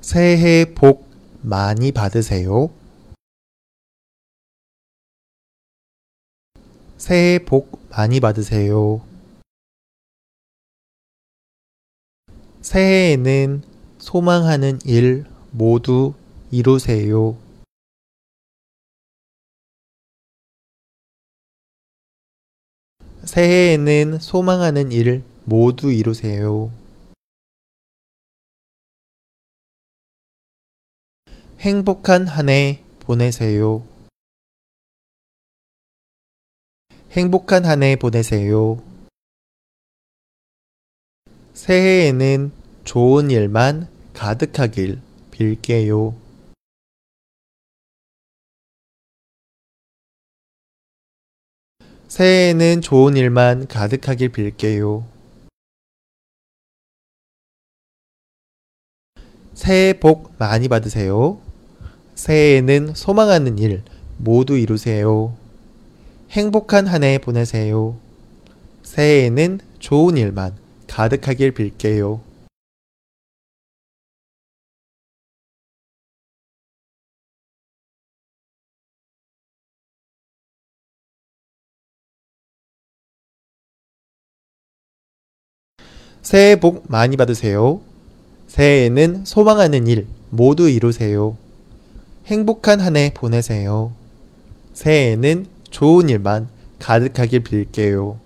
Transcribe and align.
새해 0.00 0.64
복 0.74 1.08
많이 1.42 1.92
받으세요. 1.92 2.70
새해 6.96 7.38
복 7.44 7.80
많이 7.90 8.20
받으세요. 8.20 9.02
새해에는 12.62 13.62
소망하는 13.98 14.78
일 14.84 15.24
모두 15.50 16.14
이루세요. 16.50 17.36
새해에는 23.24 24.18
소망하는 24.20 24.92
일 24.92 25.22
모두 25.44 25.92
이루세요. 25.92 26.70
행복한 31.58 32.28
한 32.28 32.48
해 32.48 32.84
보내세요. 33.00 33.84
행복한 37.10 37.64
한 37.64 37.82
해 37.82 37.96
보내세요. 37.96 38.80
새해에는 41.54 42.52
좋은 42.84 43.30
일만 43.30 43.88
가득하길 44.14 45.00
빌게요. 45.32 46.14
새해에는 52.08 52.80
좋은 52.80 53.16
일만 53.16 53.66
가득하길 53.66 54.30
빌게요. 54.30 55.06
새해 59.54 59.92
복 59.98 60.34
많이 60.38 60.68
받으세요. 60.68 61.47
새해에는 62.18 62.94
소망하는 62.96 63.58
일 63.60 63.84
모두 64.16 64.58
이루세요. 64.58 65.36
행복한 66.30 66.88
한 66.88 67.04
해 67.04 67.18
보내세요. 67.18 67.96
새해에는 68.82 69.60
좋은 69.78 70.16
일만 70.16 70.56
가득하길 70.88 71.52
빌게요. 71.52 72.20
새해 86.22 86.56
복 86.60 86.84
많이 86.88 87.16
받으세요. 87.16 87.80
새해에는 88.48 89.24
소망하는 89.24 89.86
일 89.86 90.06
모두 90.30 90.68
이루세요. 90.68 91.36
행복한 92.28 92.78
한 92.80 92.96
해 92.96 93.10
보내세요. 93.14 93.92
새해에는 94.74 95.46
좋은 95.70 96.08
일만 96.10 96.48
가득하길 96.78 97.40
빌게요. 97.40 98.20